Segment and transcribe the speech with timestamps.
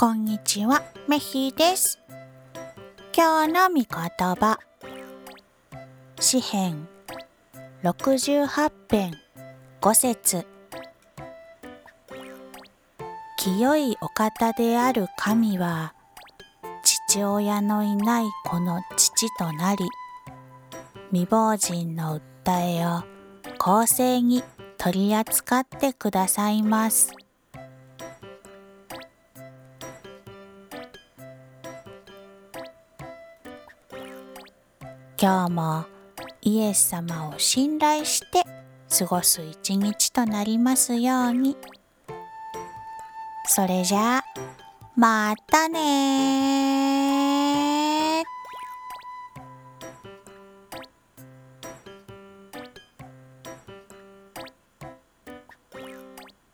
[0.00, 1.98] こんにちは、メヒです。
[3.14, 4.58] 今日の御言葉。
[6.18, 6.88] 詩編
[7.82, 9.12] 68編
[9.82, 10.46] 5節
[13.36, 15.92] 清いお方である神は、
[16.82, 19.84] 父親のいない子の父となり、
[21.10, 23.02] 未亡人の訴えを
[23.58, 24.42] 公正に
[24.78, 27.12] 取り扱ってくださいます。
[35.22, 35.84] 今日も
[36.40, 38.42] イエス様を信頼して
[38.98, 41.58] 過ごす一日となりますように。
[43.44, 44.24] それじゃあ、
[44.96, 47.49] またね